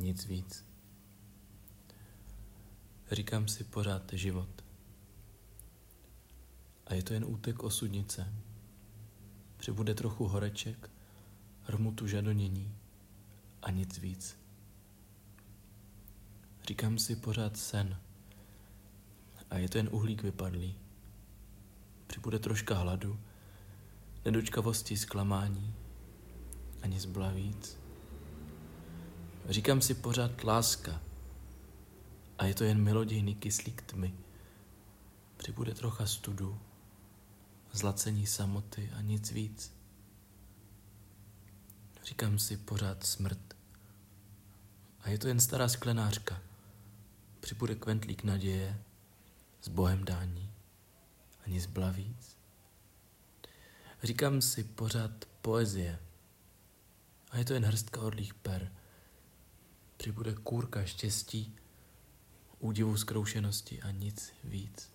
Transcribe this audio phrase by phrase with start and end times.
[0.00, 0.64] nic víc.
[3.12, 4.64] Říkám si pořád život.
[6.86, 8.34] A je to jen útek osudnice.
[9.56, 10.90] Přibude trochu horeček,
[11.62, 12.74] hrmutu žadonění
[13.62, 14.38] a nic víc.
[16.68, 18.00] Říkám si pořád sen.
[19.50, 20.74] A je to jen uhlík vypadlý.
[22.06, 23.20] Přibude troška hladu,
[24.24, 25.74] nedočkavosti, zklamání
[26.82, 27.79] a nic byla víc.
[29.50, 31.00] Říkám si pořád láska.
[32.38, 34.14] A je to jen melodějný kyslík tmy.
[35.36, 36.60] Přibude trocha studu,
[37.72, 39.72] zlacení samoty a nic víc.
[42.04, 43.56] Říkám si pořád smrt.
[45.00, 46.40] A je to jen stará sklenářka.
[47.40, 48.82] Přibude kventlík naděje
[49.62, 50.50] s bohem dání.
[51.46, 52.36] A nic byla víc.
[54.02, 55.98] Říkám si pořád poezie.
[57.30, 58.72] A je to jen hrstka orlých per.
[60.00, 61.56] Přibude kůrka štěstí,
[62.58, 64.90] údivu zkroušenosti a nic víc.